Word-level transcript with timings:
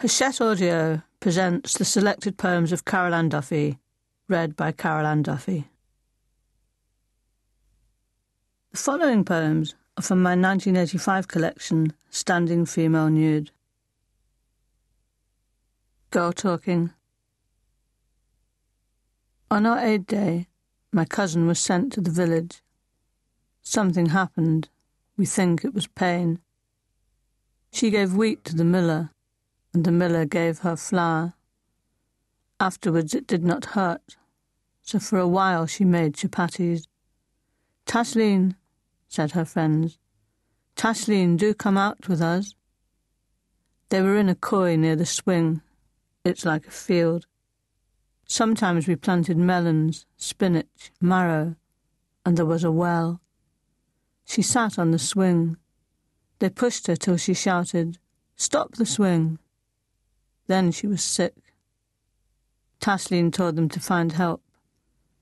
Hachette 0.00 0.40
Audio 0.40 1.02
presents 1.18 1.76
the 1.76 1.84
selected 1.84 2.38
poems 2.38 2.70
of 2.70 2.84
Carol 2.84 3.14
Ann 3.14 3.30
Duffy, 3.30 3.80
read 4.28 4.54
by 4.54 4.70
Carol 4.70 5.04
Ann 5.04 5.22
Duffy. 5.24 5.66
The 8.70 8.78
following 8.78 9.24
poems 9.24 9.74
are 9.96 10.04
from 10.04 10.22
my 10.22 10.36
1985 10.36 11.26
collection, 11.26 11.94
Standing 12.10 12.64
Female 12.64 13.10
Nude. 13.10 13.50
Girl 16.12 16.32
Talking. 16.32 16.92
On 19.50 19.66
our 19.66 19.78
Eid 19.78 20.06
Day, 20.06 20.46
my 20.92 21.06
cousin 21.06 21.48
was 21.48 21.58
sent 21.58 21.92
to 21.94 22.00
the 22.00 22.12
village. 22.12 22.62
Something 23.62 24.10
happened. 24.10 24.68
We 25.16 25.26
think 25.26 25.64
it 25.64 25.74
was 25.74 25.88
pain. 25.88 26.38
She 27.72 27.90
gave 27.90 28.14
wheat 28.14 28.44
to 28.44 28.54
the 28.54 28.64
miller 28.64 29.10
and 29.72 29.84
the 29.84 29.92
miller 29.92 30.24
gave 30.24 30.60
her 30.60 30.76
flour. 30.76 31.34
Afterwards 32.60 33.14
it 33.14 33.26
did 33.26 33.44
not 33.44 33.76
hurt, 33.76 34.16
so 34.82 34.98
for 34.98 35.18
a 35.18 35.28
while 35.28 35.66
she 35.66 35.84
made 35.84 36.14
chapatis. 36.14 36.86
Tasleen, 37.86 38.56
said 39.08 39.32
her 39.32 39.44
friends, 39.44 39.98
Tasleen, 40.76 41.36
do 41.36 41.54
come 41.54 41.78
out 41.78 42.08
with 42.08 42.20
us. 42.20 42.54
They 43.88 44.02
were 44.02 44.16
in 44.16 44.28
a 44.28 44.34
koi 44.34 44.76
near 44.76 44.96
the 44.96 45.06
swing. 45.06 45.62
It's 46.24 46.44
like 46.44 46.66
a 46.66 46.70
field. 46.70 47.26
Sometimes 48.26 48.86
we 48.86 48.96
planted 48.96 49.38
melons, 49.38 50.04
spinach, 50.18 50.92
marrow, 51.00 51.56
and 52.26 52.36
there 52.36 52.44
was 52.44 52.64
a 52.64 52.70
well. 52.70 53.20
She 54.26 54.42
sat 54.42 54.78
on 54.78 54.90
the 54.90 54.98
swing. 54.98 55.56
They 56.38 56.50
pushed 56.50 56.86
her 56.86 56.96
till 56.96 57.16
she 57.16 57.32
shouted, 57.32 57.98
Stop 58.36 58.74
the 58.74 58.84
swing! 58.84 59.38
Then 60.48 60.72
she 60.72 60.86
was 60.86 61.02
sick. 61.02 61.34
Tasleen 62.80 63.30
told 63.30 63.54
them 63.54 63.68
to 63.68 63.80
find 63.80 64.12
help. 64.12 64.42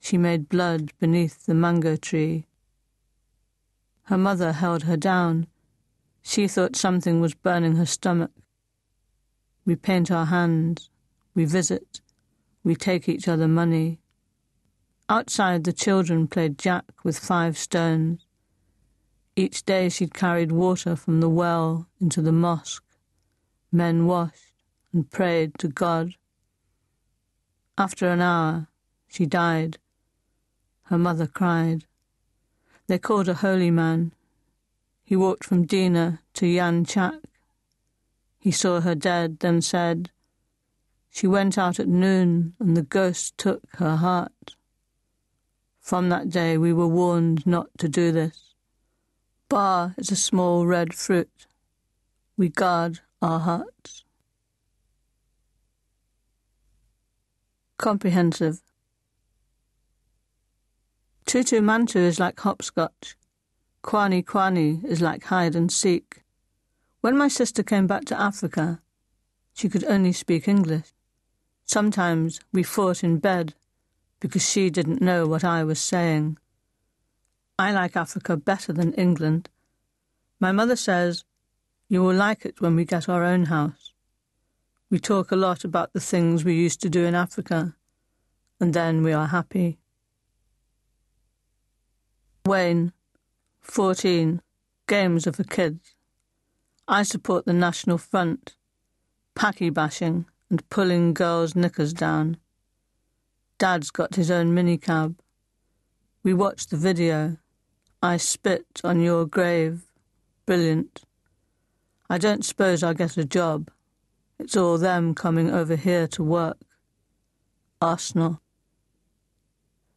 She 0.00 0.16
made 0.16 0.48
blood 0.48 0.92
beneath 1.00 1.46
the 1.46 1.55
mango 1.55 1.96
tree. 1.96 2.46
Her 4.05 4.16
mother 4.16 4.52
held 4.52 4.84
her 4.84 4.96
down. 4.96 5.48
She 6.22 6.46
thought 6.46 6.77
something 6.77 7.20
was 7.20 7.34
burning 7.34 7.74
her 7.74 7.86
stomach. 7.86 8.30
We 9.64 9.74
paint 9.74 10.12
our 10.12 10.27
hands. 10.27 10.91
We 11.34 11.44
visit. 11.44 12.00
We 12.62 12.77
take 12.77 13.08
each 13.08 13.27
other 13.27 13.48
money. 13.48 13.98
Outside, 15.08 15.64
the 15.64 15.72
children 15.72 16.28
played 16.28 16.56
jack 16.56 16.84
with 17.02 17.18
five 17.18 17.58
stones. 17.58 18.27
Each 19.34 19.64
day 19.64 19.88
she'd 19.88 20.14
carried 20.14 20.52
water 20.52 20.94
from 20.94 21.20
the 21.20 21.28
well 21.28 21.88
into 22.00 22.22
the 22.22 22.33
mosque. 22.33 22.84
Men 23.72 24.06
washed 24.06 24.55
and 24.92 25.11
prayed 25.11 25.59
to 25.59 25.69
God. 25.69 26.15
After 27.79 28.09
an 28.09 28.20
hour, 28.20 28.69
she 29.09 29.27
died. 29.27 29.79
Her 30.84 30.98
mother 30.98 31.27
cried. 31.27 31.84
They 32.87 32.98
called 32.98 33.29
a 33.29 33.34
holy 33.34 33.70
man. 33.70 34.12
He 35.05 35.17
walked 35.17 35.45
from 35.45 35.67
Dina 35.67 36.20
to 36.34 36.47
Yan 36.47 36.84
Chak. 36.84 37.14
He 38.39 38.51
saw 38.51 38.81
her 38.81 38.95
dead, 38.95 39.41
then 39.41 39.61
said, 39.61 40.11
She 41.11 41.27
went 41.27 41.59
out 41.59 41.81
at 41.81 41.89
noon, 41.89 42.55
and 42.59 42.77
the 42.77 42.83
ghost 42.83 43.37
took 43.37 43.62
her 43.75 43.97
heart. 43.97 44.55
From 45.81 46.09
that 46.09 46.31
day 46.31 46.57
we 46.57 46.73
were 46.73 46.89
warned 46.89 47.47
not 47.47 47.69
to 47.79 47.89
do 47.89 48.11
this. 48.11 48.55
Bar 49.48 49.95
is 49.97 50.11
a 50.11 50.17
small 50.17 50.67
red 50.67 50.95
fruit. 50.95 51.47
We 52.37 52.48
guard 52.48 53.01
our 53.23 53.39
hearts. 53.39 54.05
Comprehensive. 57.78 58.60
Tutu 61.27 61.60
Mantu 61.60 61.98
is 61.98 62.18
like 62.18 62.40
hopscotch. 62.40 63.17
Kwani 63.83 64.24
Kwani 64.24 64.83
is 64.84 65.02
like 65.02 65.24
hide 65.24 65.55
and 65.55 65.70
seek. 65.70 66.23
When 67.02 67.18
my 67.18 67.28
sister 67.28 67.62
came 67.62 67.86
back 67.86 68.06
to 68.06 68.20
Africa, 68.20 68.80
she 69.52 69.68
could 69.68 69.84
only 69.84 70.12
speak 70.12 70.48
English. 70.48 70.95
Sometimes 71.64 72.40
we 72.52 72.62
fought 72.62 73.05
in 73.05 73.18
bed 73.18 73.55
because 74.20 74.48
she 74.48 74.70
didn't 74.70 75.02
know 75.02 75.27
what 75.27 75.45
I 75.45 75.62
was 75.62 75.78
saying. 75.78 76.39
I 77.58 77.72
like 77.72 77.96
Africa 77.96 78.36
better 78.36 78.72
than 78.72 78.95
England. 78.95 79.51
My 80.40 80.52
mother 80.52 80.77
says, 80.77 81.24
You 81.89 82.02
will 82.02 82.14
like 82.14 82.46
it 82.46 82.61
when 82.61 82.74
we 82.74 82.84
get 82.84 83.08
our 83.08 83.22
own 83.22 83.46
house. 83.46 83.86
We 84.89 85.01
talk 85.01 85.33
a 85.33 85.36
lot 85.36 85.64
about 85.64 85.92
the 85.92 86.01
things 86.01 86.45
we 86.45 86.55
used 86.55 86.80
to 86.83 86.89
do 86.89 87.05
in 87.05 87.14
Africa, 87.14 87.74
and 88.61 88.73
then 88.73 89.02
we 89.02 89.13
are 89.13 89.27
happy. 89.27 89.79
Wayne, 92.47 92.92
14. 93.61 94.41
Games 94.86 95.27
of 95.27 95.36
the 95.36 95.45
Kids. 95.45 95.96
I 96.86 97.02
support 97.02 97.45
the 97.45 97.52
National 97.52 97.98
Front, 97.98 98.55
packy 99.35 99.69
bashing 99.69 100.27
and 100.48 100.69
pulling 100.70 101.13
girls' 101.13 101.57
knickers 101.57 101.92
down. 101.92 102.36
Dad's 103.58 103.91
got 103.91 104.14
his 104.14 104.30
own 104.30 104.55
minicab. 104.55 105.17
We 106.23 106.33
watched 106.33 106.70
the 106.70 106.77
video. 106.77 107.39
I 108.01 108.19
spit 108.19 108.80
on 108.85 109.01
your 109.01 109.27
grave. 109.27 109.83
Brilliant. 110.46 111.02
I 112.08 112.19
don't 112.19 112.45
suppose 112.45 112.85
I'll 112.85 112.95
get 112.95 113.17
a 113.17 113.25
job. 113.25 113.69
It's 114.39 114.57
all 114.57 114.77
them 114.77 115.14
coming 115.14 115.51
over 115.51 115.77
here 115.77 116.07
to 116.08 116.23
work. 116.23 116.58
Arsenal. 117.80 118.41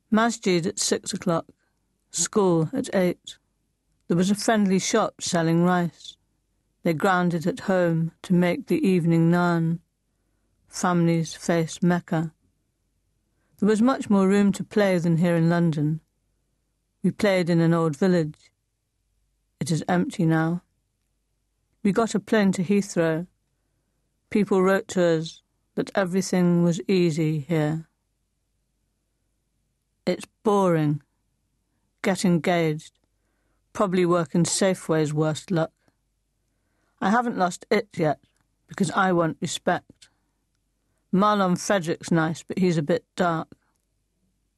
Masjid 0.09 0.65
at 0.65 0.79
six 0.79 1.13
o'clock. 1.13 1.45
School 2.11 2.69
at 2.73 2.93
eight. 2.95 3.37
There 4.07 4.17
was 4.17 4.31
a 4.31 4.35
friendly 4.35 4.79
shop 4.79 5.21
selling 5.21 5.63
rice. 5.63 6.15
They 6.83 6.93
ground 6.93 7.33
it 7.33 7.45
at 7.45 7.61
home 7.61 8.13
to 8.23 8.33
make 8.33 8.67
the 8.67 8.85
evening 8.87 9.29
naan. 9.29 9.79
Families 10.67 11.33
face 11.33 11.83
Mecca. 11.83 12.33
There 13.59 13.67
was 13.67 13.81
much 13.81 14.09
more 14.09 14.27
room 14.27 14.53
to 14.53 14.63
play 14.63 14.97
than 14.97 15.17
here 15.17 15.35
in 15.35 15.49
London. 15.49 15.99
We 17.03 17.11
played 17.11 17.49
in 17.49 17.59
an 17.59 17.73
old 17.73 17.97
village. 17.97 18.51
It 19.59 19.69
is 19.69 19.83
empty 19.89 20.25
now. 20.25 20.63
We 21.83 21.91
got 21.91 22.15
a 22.15 22.19
plane 22.19 22.53
to 22.53 22.63
Heathrow 22.63 23.27
People 24.29 24.61
wrote 24.61 24.87
to 24.89 25.03
us 25.03 25.41
that 25.75 25.89
everything 25.95 26.63
was 26.63 26.79
easy 26.87 27.39
here. 27.39 27.87
It's 30.05 30.25
boring. 30.43 31.01
Get 32.03 32.23
engaged. 32.23 32.93
Probably 33.73 34.05
work 34.05 34.35
in 34.35 34.43
Safeway's 34.43 35.13
worst 35.13 35.49
luck. 35.49 35.71
I 37.01 37.09
haven't 37.09 37.37
lost 37.37 37.65
it 37.71 37.87
yet 37.95 38.19
because 38.67 38.91
I 38.91 39.11
want 39.13 39.37
respect. 39.41 40.09
Marlon 41.13 41.57
Frederick's 41.57 42.11
nice, 42.11 42.43
but 42.43 42.59
he's 42.59 42.77
a 42.77 42.83
bit 42.83 43.03
dark. 43.15 43.47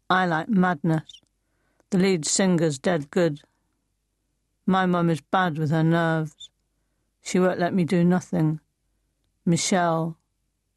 I 0.09 0.25
like 0.25 0.49
madness. 0.49 1.21
The 1.91 1.97
lead 1.97 2.25
singer's 2.25 2.77
dead 2.77 3.09
good. 3.09 3.41
My 4.65 4.85
mum 4.85 5.09
is 5.09 5.21
bad 5.21 5.57
with 5.57 5.71
her 5.71 5.83
nerves. 5.83 6.49
She 7.21 7.39
won't 7.39 7.59
let 7.59 7.73
me 7.73 7.85
do 7.85 8.03
nothing. 8.03 8.59
Michelle, 9.45 10.17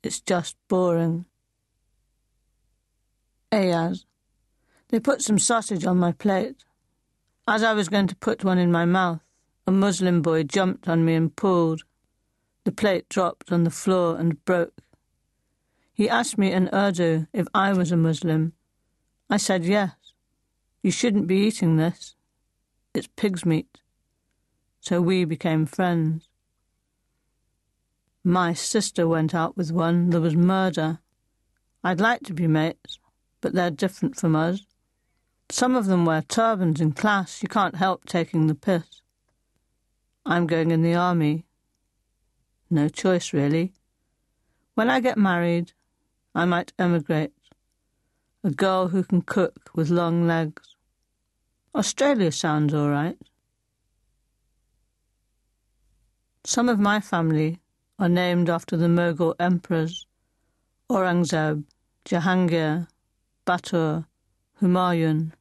it's 0.03 0.21
just 0.21 0.57
boring. 0.69 1.27
Ayaz, 3.53 4.07
they 4.89 5.01
put 5.01 5.23
some 5.23 5.39
sausage 5.39 5.85
on 5.85 5.99
my 5.99 6.13
plate. 6.13 6.65
As 7.47 7.63
I 7.63 7.75
was 7.75 7.89
going 7.89 8.07
to 8.07 8.17
put 8.17 8.45
one 8.45 8.59
in 8.59 8.73
my 8.73 8.85
mouth, 8.85 9.21
a 9.67 9.71
Muslim 9.71 10.23
boy 10.23 10.45
jumped 10.45 10.89
on 10.89 11.05
me 11.05 11.15
and 11.15 11.35
pulled. 11.35 11.83
The 12.65 12.73
plate 12.73 13.09
dropped 13.09 13.53
on 13.53 13.65
the 13.65 13.71
floor 13.71 14.17
and 14.17 14.43
broke. 14.45 14.79
He 15.93 16.09
asked 16.09 16.39
me 16.39 16.51
in 16.51 16.71
Urdu 16.73 17.27
if 17.33 17.47
I 17.55 17.73
was 17.73 17.93
a 17.93 17.97
Muslim. 17.97 18.55
I 19.29 19.37
said 19.37 19.65
yes. 19.65 19.93
You 20.83 20.91
shouldn't 20.91 21.27
be 21.27 21.37
eating 21.37 21.77
this. 21.77 22.15
It's 22.95 23.09
pig's 23.17 23.45
meat. 23.45 23.79
So 24.81 25.01
we 25.01 25.25
became 25.25 25.67
friends. 25.67 26.29
My 28.27 28.55
sister 28.55 29.07
went 29.07 29.35
out 29.35 29.55
with 29.55 29.71
one. 29.71 30.09
There 30.09 30.21
was 30.21 30.35
murder. 30.35 31.01
I'd 31.83 32.01
like 32.01 32.23
to 32.23 32.33
be 32.33 32.47
mates, 32.47 32.99
but 33.43 33.53
they're 33.53 33.71
different 33.71 34.17
from 34.17 34.35
us. 34.35 34.65
Some 35.51 35.77
of 35.77 35.85
them 35.85 36.07
wear 36.07 36.23
turbans 36.23 36.81
in 36.81 36.93
class. 36.93 37.43
You 37.43 37.49
can't 37.49 37.77
help 37.77 38.07
taking 38.07 38.47
the 38.47 38.55
piss. 38.55 39.03
I'm 40.25 40.47
going 40.47 40.71
in 40.71 40.81
the 40.81 40.95
army. 40.95 41.45
No 42.71 42.89
choice, 42.89 43.35
really. 43.35 43.75
When 44.75 44.89
I 44.89 45.01
get 45.01 45.19
married, 45.19 45.73
I 46.35 46.47
might 46.47 46.73
emigrate. 46.79 47.35
A 48.43 48.51
girl 48.51 48.89
who 48.89 49.05
can 49.05 49.21
cook 49.21 49.71
with 49.75 49.91
long 49.91 50.27
legs. 50.27 50.77
Australia 51.75 52.33
sounds 52.33 52.73
all 52.73 52.89
right. 52.89 53.19
Some 56.45 56.71
of 56.71 56.79
my 56.79 57.01
family 57.01 57.61
are 57.99 58.09
named 58.09 58.51
after 58.51 58.77
the 58.77 58.87
Mughal 58.87 59.35
emperors 59.39 60.07
Aurangzeb, 60.91 61.65
Jahangir, 62.05 62.89
Babur, 63.47 64.07
Humayun. 64.61 65.33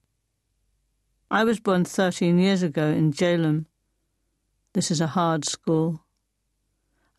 I 1.30 1.44
was 1.44 1.60
born 1.60 1.84
13 1.84 2.38
years 2.40 2.64
ago 2.64 2.88
in 2.88 3.12
Jhelum. 3.12 3.66
This 4.74 4.90
is 4.90 5.02
a 5.02 5.08
hard 5.08 5.46
school. 5.46 6.04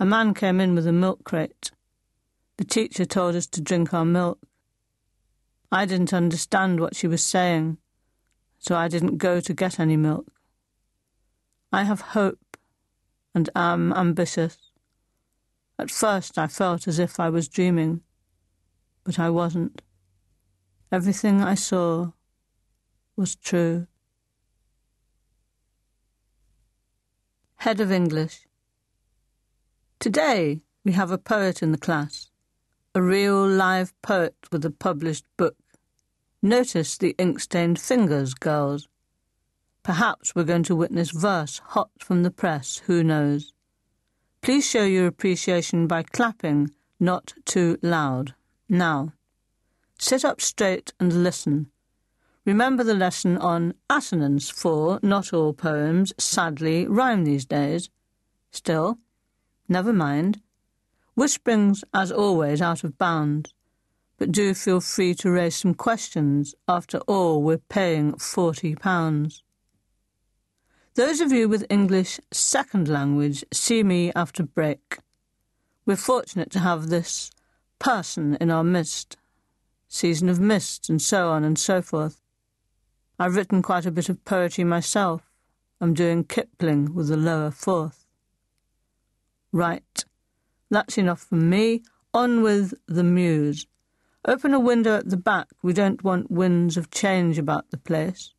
A 0.00 0.06
man 0.06 0.34
came 0.34 0.60
in 0.60 0.74
with 0.74 0.86
a 0.86 0.92
milk 0.92 1.24
crate. 1.24 1.70
The 2.56 2.64
teacher 2.64 3.04
told 3.04 3.34
us 3.34 3.46
to 3.48 3.60
drink 3.60 3.92
our 3.92 4.04
milk. 4.04 4.38
I 5.70 5.84
didn't 5.84 6.14
understand 6.14 6.80
what 6.80 6.96
she 6.96 7.06
was 7.06 7.22
saying, 7.22 7.78
so 8.58 8.76
I 8.76 8.88
didn't 8.88 9.18
go 9.18 9.40
to 9.40 9.52
get 9.52 9.80
any 9.80 9.96
milk. 9.96 10.28
I 11.72 11.82
have 11.82 12.00
hope 12.00 12.56
and 13.34 13.50
am 13.54 13.92
ambitious. 13.92 14.56
At 15.78 15.90
first 15.90 16.38
I 16.38 16.46
felt 16.46 16.86
as 16.86 16.98
if 16.98 17.18
I 17.18 17.28
was 17.28 17.48
dreaming, 17.48 18.02
but 19.02 19.18
I 19.18 19.30
wasn't. 19.30 19.82
Everything 20.92 21.42
I 21.42 21.54
saw 21.54 22.12
was 23.16 23.34
true. 23.34 23.86
Head 27.56 27.80
of 27.80 27.90
English. 27.90 28.46
Today 29.98 30.60
we 30.84 30.92
have 30.92 31.10
a 31.10 31.18
poet 31.18 31.62
in 31.62 31.72
the 31.72 31.78
class, 31.78 32.30
a 32.94 33.00
real 33.00 33.46
live 33.48 33.94
poet 34.02 34.34
with 34.52 34.64
a 34.64 34.70
published 34.70 35.24
book. 35.36 35.56
Notice 36.42 36.98
the 36.98 37.14
ink-stained 37.18 37.80
fingers, 37.80 38.34
girls. 38.34 38.86
Perhaps 39.82 40.34
we're 40.34 40.44
going 40.44 40.62
to 40.64 40.76
witness 40.76 41.10
verse 41.10 41.62
hot 41.68 41.90
from 41.98 42.22
the 42.22 42.30
press, 42.30 42.82
who 42.86 43.02
knows. 43.02 43.53
Please 44.44 44.68
show 44.68 44.84
your 44.84 45.06
appreciation 45.06 45.86
by 45.86 46.02
clapping, 46.02 46.70
not 47.00 47.32
too 47.46 47.78
loud. 47.80 48.34
Now, 48.68 49.14
sit 49.98 50.22
up 50.22 50.42
straight 50.42 50.92
and 51.00 51.24
listen. 51.24 51.70
Remember 52.44 52.84
the 52.84 52.92
lesson 52.92 53.38
on 53.38 53.72
assonance, 53.88 54.50
for 54.50 55.00
not 55.02 55.32
all 55.32 55.54
poems, 55.54 56.12
sadly, 56.18 56.86
rhyme 56.86 57.24
these 57.24 57.46
days. 57.46 57.88
Still, 58.50 58.98
never 59.66 59.94
mind. 59.94 60.42
Whispering's, 61.14 61.82
as 61.94 62.12
always, 62.12 62.60
out 62.60 62.84
of 62.84 62.98
bounds. 62.98 63.54
But 64.18 64.30
do 64.30 64.52
feel 64.52 64.82
free 64.82 65.14
to 65.14 65.30
raise 65.30 65.56
some 65.56 65.72
questions. 65.72 66.54
After 66.68 66.98
all, 67.08 67.42
we're 67.42 67.56
paying 67.56 68.18
forty 68.18 68.74
pounds. 68.74 69.42
Those 70.96 71.20
of 71.20 71.32
you 71.32 71.48
with 71.48 71.66
English 71.68 72.20
second 72.30 72.86
language 72.86 73.44
see 73.52 73.82
me 73.82 74.12
after 74.14 74.44
break. 74.44 74.98
We're 75.84 75.96
fortunate 75.96 76.52
to 76.52 76.60
have 76.60 76.86
this 76.88 77.32
person 77.80 78.36
in 78.40 78.48
our 78.48 78.62
midst. 78.62 79.16
Season 79.88 80.28
of 80.28 80.38
mist, 80.38 80.88
and 80.88 81.02
so 81.02 81.30
on 81.30 81.42
and 81.42 81.58
so 81.58 81.82
forth. 81.82 82.20
I've 83.18 83.34
written 83.34 83.60
quite 83.60 83.86
a 83.86 83.90
bit 83.90 84.08
of 84.08 84.24
poetry 84.24 84.62
myself. 84.62 85.22
I'm 85.80 85.94
doing 85.94 86.22
Kipling 86.22 86.94
with 86.94 87.08
the 87.08 87.16
lower 87.16 87.50
fourth. 87.50 88.06
Right, 89.50 90.04
that's 90.70 90.96
enough 90.96 91.22
from 91.22 91.50
me. 91.50 91.82
On 92.12 92.40
with 92.40 92.72
the 92.86 93.02
muse. 93.02 93.66
Open 94.24 94.54
a 94.54 94.60
window 94.60 94.98
at 94.98 95.10
the 95.10 95.16
back. 95.16 95.48
We 95.60 95.72
don't 95.72 96.04
want 96.04 96.30
winds 96.30 96.76
of 96.76 96.92
change 96.92 97.36
about 97.36 97.72
the 97.72 97.78
place. 97.78 98.32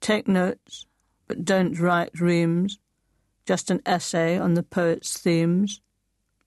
Take 0.00 0.26
notes, 0.26 0.86
but 1.26 1.44
don't 1.44 1.78
write 1.78 2.20
reams. 2.20 2.78
Just 3.46 3.70
an 3.70 3.80
essay 3.84 4.38
on 4.38 4.54
the 4.54 4.62
poet's 4.62 5.18
themes. 5.18 5.80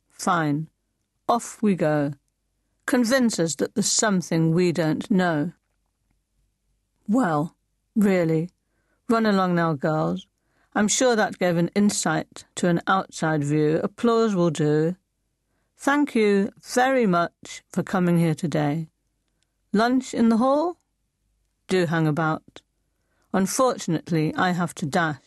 Fine. 0.09 0.67
Off 1.29 1.61
we 1.61 1.75
go. 1.75 2.13
Convince 2.85 3.39
us 3.39 3.55
that 3.55 3.75
there's 3.75 3.91
something 3.91 4.51
we 4.51 4.71
don't 4.71 5.09
know. 5.11 5.51
Well, 7.07 7.55
really, 7.95 8.49
run 9.09 9.25
along 9.25 9.55
now, 9.55 9.73
girls. 9.73 10.25
I'm 10.73 10.87
sure 10.87 11.15
that 11.15 11.39
gave 11.39 11.57
an 11.57 11.71
insight 11.75 12.45
to 12.55 12.67
an 12.67 12.81
outside 12.87 13.43
view. 13.43 13.79
Applause 13.83 14.35
will 14.35 14.51
do. 14.51 14.95
Thank 15.77 16.15
you 16.15 16.51
very 16.63 17.05
much 17.05 17.63
for 17.71 17.83
coming 17.83 18.19
here 18.19 18.35
today. 18.35 18.89
Lunch 19.73 20.13
in 20.13 20.29
the 20.29 20.37
hall? 20.37 20.77
Do 21.67 21.85
hang 21.85 22.07
about. 22.07 22.61
Unfortunately, 23.37 24.33
I 24.33 24.49
have 24.49 24.73
to 24.73 24.87
dash. 24.87 25.17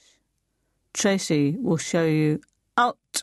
Tracy 0.92 1.56
will 1.60 1.76
show 1.76 2.04
you 2.04 2.40
out. 2.76 3.22